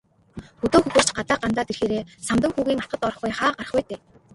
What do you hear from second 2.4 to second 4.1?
хүүгийн атгад орохгүй хаа гарах вэ дээ.